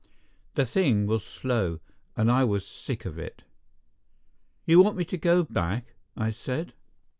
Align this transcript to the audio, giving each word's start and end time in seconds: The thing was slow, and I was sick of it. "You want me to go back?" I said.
The 0.55 0.65
thing 0.65 1.05
was 1.05 1.23
slow, 1.23 1.79
and 2.17 2.31
I 2.31 2.43
was 2.43 2.65
sick 2.65 3.05
of 3.05 3.19
it. 3.19 3.43
"You 4.65 4.79
want 4.81 4.97
me 4.97 5.05
to 5.05 5.15
go 5.15 5.43
back?" 5.43 5.93
I 6.17 6.31
said. 6.31 6.73